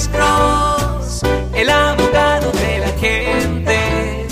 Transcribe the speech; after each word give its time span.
Alex 0.00 0.08
Cross, 0.16 1.22
el 1.54 1.68
abogado 1.68 2.50
de 2.52 2.78
la 2.78 2.88
gente. 2.98 4.26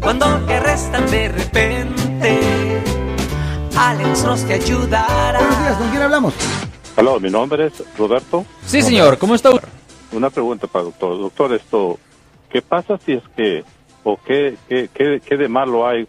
Cuando 0.00 0.26
te 0.46 0.54
arrestan 0.54 1.10
de 1.10 1.28
repente, 1.28 2.40
Alex 3.76 4.22
Cross 4.22 4.44
te 4.46 4.54
ayudará. 4.54 5.40
Buenos 5.40 5.58
días, 5.58 5.76
¿con 5.76 5.90
quién 5.90 6.02
hablamos? 6.02 6.34
Hola, 6.96 7.18
mi 7.18 7.30
nombre 7.30 7.66
es 7.66 7.82
Roberto. 7.98 8.46
Sí, 8.64 8.80
señor, 8.80 9.18
¿cómo 9.18 9.34
está? 9.34 9.50
Una 10.12 10.30
pregunta 10.30 10.68
para 10.68 10.84
el 10.84 10.90
doctor. 10.92 11.18
Doctor, 11.18 11.54
esto, 11.54 11.98
¿qué 12.48 12.62
pasa 12.62 12.96
si 13.04 13.14
es 13.14 13.22
que, 13.36 13.64
o 14.04 14.16
qué, 14.24 14.56
qué, 14.68 14.88
qué, 14.94 15.20
qué 15.26 15.36
de 15.36 15.48
malo 15.48 15.84
hay 15.84 16.06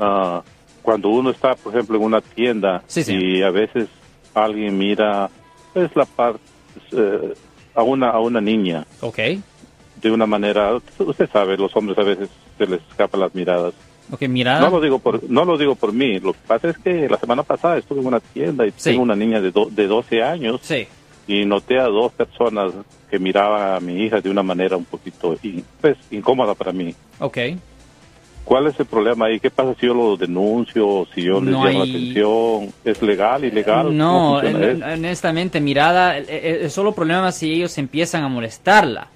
ah, 0.00 0.42
cuando 0.82 1.10
uno 1.10 1.30
está, 1.30 1.54
por 1.54 1.72
ejemplo, 1.72 1.96
en 1.96 2.02
una 2.02 2.20
tienda 2.20 2.82
Sí, 2.88 3.04
señor. 3.04 3.22
y 3.22 3.42
a 3.44 3.50
veces 3.50 3.88
alguien 4.34 4.76
mira, 4.76 5.30
es 5.76 5.94
la 5.94 6.04
parte, 6.06 6.40
eh, 6.90 7.32
a 7.76 7.82
una, 7.82 8.08
a 8.10 8.18
una 8.20 8.40
niña 8.40 8.84
Ok, 9.00 9.18
de 10.02 10.10
una 10.10 10.26
manera, 10.26 10.74
usted 10.98 11.28
sabe, 11.30 11.56
los 11.56 11.74
hombres 11.76 11.96
a 11.98 12.02
veces 12.02 12.28
se 12.58 12.66
les 12.66 12.80
escapan 12.90 13.20
las 13.20 13.34
miradas. 13.34 13.74
ok, 14.10 14.22
mirada. 14.28 14.60
No 14.60 14.70
lo 14.70 14.80
digo 14.80 14.98
por, 14.98 15.22
no 15.30 15.44
lo 15.44 15.56
digo 15.58 15.74
por 15.74 15.92
mí. 15.92 16.18
Lo 16.20 16.32
que 16.32 16.38
pasa 16.46 16.70
es 16.70 16.78
que 16.78 17.08
la 17.08 17.18
semana 17.18 17.42
pasada 17.42 17.78
estuve 17.78 18.00
en 18.00 18.06
una 18.06 18.20
tienda 18.20 18.66
y 18.66 18.70
Sí. 18.76 18.90
tengo 18.90 19.02
una 19.02 19.16
niña 19.16 19.40
de, 19.40 19.50
do- 19.52 19.68
de 19.70 19.86
12 19.86 20.22
años 20.22 20.60
Sí, 20.62 20.86
y 21.26 21.44
noté 21.44 21.78
a 21.78 21.84
dos 21.84 22.12
personas 22.12 22.72
que 23.10 23.18
miraban 23.18 23.74
a 23.76 23.80
mi 23.80 24.02
hija 24.04 24.20
de 24.20 24.30
una 24.30 24.42
manera 24.42 24.76
un 24.76 24.84
poquito 24.84 25.36
in- 25.42 25.64
pues, 25.80 25.96
incómoda 26.10 26.54
para 26.54 26.72
mí. 26.72 26.94
ok. 27.20 27.38
¿Cuál 28.46 28.68
es 28.68 28.78
el 28.78 28.86
problema 28.86 29.26
ahí? 29.26 29.40
¿Qué 29.40 29.50
pasa 29.50 29.74
si 29.78 29.86
yo 29.88 29.92
lo 29.92 30.16
denuncio 30.16 31.04
si 31.12 31.22
yo 31.24 31.40
les 31.40 31.52
No 31.52 31.64
llamo 31.64 31.78
la 31.80 31.84
atención? 31.84 32.72
¿Es 32.84 33.02
legal, 33.02 33.44
ilegal? 33.44 33.94
No, 33.96 34.34
honestamente, 34.36 35.60
mirada, 35.60 36.16
eh, 36.16 36.24
eh, 36.28 36.58
es 36.62 36.72
solo 36.72 36.92
problema 36.94 37.32
si 37.32 37.52
ellos 37.52 37.76
empiezan 37.76 38.22
a 38.22 38.28
molestarla. 38.28 39.08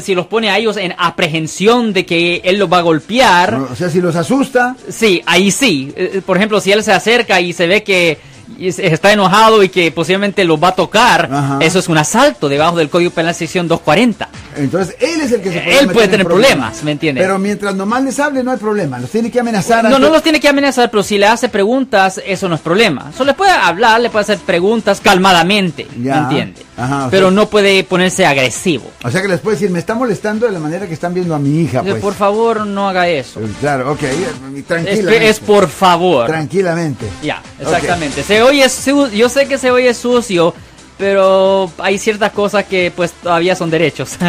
si 0.00 0.14
los 0.14 0.26
pone 0.26 0.50
a 0.50 0.58
ellos 0.58 0.76
en 0.76 0.94
aprehensión 0.98 1.92
de 1.92 2.04
que 2.06 2.40
él 2.44 2.58
los 2.58 2.72
va 2.72 2.78
a 2.78 2.82
golpear, 2.82 3.54
O 3.54 3.76
sea, 3.76 3.88
si 3.90 4.00
los 4.00 4.16
asusta, 4.16 4.76
sí, 4.88 5.22
ahí 5.26 5.50
sí. 5.50 5.92
Eh, 5.96 6.22
Por 6.24 6.36
ejemplo, 6.36 6.60
si 6.60 6.72
él 6.72 6.82
se 6.82 6.92
acerca 6.92 7.40
y 7.40 7.52
se 7.52 7.66
ve 7.66 7.82
que 7.82 8.18
está 8.58 9.12
enojado 9.12 9.62
y 9.62 9.68
que 9.68 9.90
posiblemente 9.92 10.44
los 10.44 10.62
va 10.62 10.68
a 10.68 10.74
tocar, 10.74 11.28
Ajá. 11.32 11.58
eso 11.60 11.78
es 11.78 11.88
un 11.88 11.98
asalto 11.98 12.48
debajo 12.48 12.76
del 12.76 12.88
Código 12.88 13.10
Penal 13.10 13.34
sección 13.34 13.68
240. 13.68 14.28
entonces 14.56 14.96
él 15.00 15.20
es 15.20 15.32
el 15.32 15.40
que 15.42 15.52
se 15.52 15.60
puede 15.60 15.78
Él 15.78 15.86
puede 15.88 16.04
en 16.06 16.10
tener 16.12 16.26
problemas, 16.26 16.82
¿me 16.82 16.92
entiendes? 16.92 17.22
Pero 17.24 17.38
mientras 17.38 17.74
nomás 17.74 18.02
les 18.04 18.18
hable 18.20 18.42
no 18.42 18.52
hay 18.52 18.58
problema, 18.58 18.98
los 18.98 19.10
tiene 19.10 19.30
que 19.30 19.40
amenazar. 19.40 19.84
No, 19.84 19.98
no 19.98 20.08
los 20.10 20.22
tiene 20.22 20.40
que 20.40 20.48
amenazar, 20.48 20.90
pero 20.90 21.02
si 21.02 21.18
le 21.18 21.26
hace 21.26 21.48
preguntas, 21.48 22.20
eso 22.24 22.48
no 22.48 22.54
es 22.54 22.60
problema. 22.60 23.12
Solo 23.16 23.32
le 23.32 23.34
puede 23.34 23.50
hablar, 23.52 24.00
le 24.00 24.10
puede 24.10 24.22
hacer 24.22 24.38
preguntas 24.38 25.00
calmadamente, 25.00 25.86
Ya. 26.00 26.14
¿me 26.14 26.20
entiende? 26.22 26.62
Ajá, 26.78 27.06
o 27.06 27.10
pero 27.10 27.28
sea- 27.28 27.34
no 27.36 27.48
puede 27.48 27.82
ponerse 27.84 28.26
agresivo. 28.26 28.84
O 29.02 29.10
sea 29.10 29.22
que 29.22 29.28
les 29.28 29.40
puede 29.40 29.56
decir, 29.56 29.70
me 29.70 29.78
está 29.78 29.94
molestando 29.94 30.46
de 30.46 30.52
la 30.52 30.58
manera 30.60 30.86
que 30.86 30.94
están 30.94 31.14
viendo 31.14 31.34
a 31.34 31.38
mi 31.38 31.60
hija, 31.62 31.82
pues. 31.82 31.96
Por 32.02 32.14
favor, 32.14 32.66
no 32.66 32.88
haga 32.88 33.08
eso. 33.08 33.40
Claro, 33.60 33.92
ok, 33.92 34.02
Es, 34.02 34.64
tranquilamente. 34.66 35.28
es 35.28 35.40
por 35.40 35.68
favor. 35.68 36.26
Tranquilamente. 36.26 37.06
Ya, 37.22 37.42
exactamente. 37.60 38.22
Se 38.36 38.42
oye 38.42 38.68
su- 38.68 39.08
yo 39.10 39.28
sé 39.28 39.48
que 39.48 39.56
se 39.58 39.70
oye 39.70 39.94
sucio, 39.94 40.52
pero 40.98 41.70
hay 41.78 41.98
ciertas 41.98 42.32
cosas 42.32 42.64
que 42.64 42.92
pues 42.94 43.12
todavía 43.12 43.56
son 43.56 43.70
derechos. 43.70 44.10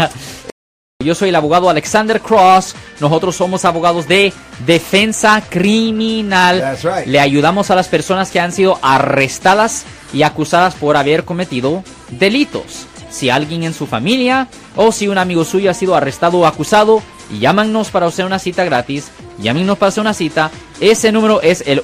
Yo 1.03 1.13
soy 1.13 1.29
el 1.29 1.35
abogado 1.35 1.69
Alexander 1.69 2.19
Cross. 2.19 2.73
Nosotros 2.99 3.35
somos 3.35 3.63
abogados 3.65 4.07
de 4.07 4.33
defensa 4.65 5.43
criminal. 5.47 6.59
That's 6.59 6.83
right. 6.83 7.05
Le 7.05 7.19
ayudamos 7.19 7.69
a 7.69 7.75
las 7.75 7.87
personas 7.87 8.31
que 8.31 8.39
han 8.39 8.51
sido 8.51 8.79
arrestadas 8.81 9.85
y 10.11 10.23
acusadas 10.23 10.73
por 10.73 10.97
haber 10.97 11.23
cometido 11.23 11.83
delitos. 12.09 12.87
Si 13.11 13.29
alguien 13.29 13.63
en 13.63 13.75
su 13.75 13.85
familia 13.85 14.47
o 14.75 14.91
si 14.91 15.07
un 15.07 15.17
amigo 15.19 15.45
suyo 15.45 15.69
ha 15.69 15.75
sido 15.75 15.95
arrestado 15.95 16.39
o 16.39 16.45
acusado, 16.47 17.03
llámanos 17.39 17.89
para 17.89 18.07
hacer 18.07 18.25
una 18.25 18.39
cita 18.39 18.65
gratis. 18.65 19.09
Llámenos 19.37 19.77
para 19.77 19.89
hacer 19.89 20.01
una 20.01 20.15
cita. 20.15 20.49
Ese 20.79 21.11
número 21.11 21.41
es 21.41 21.63
el 21.67 21.83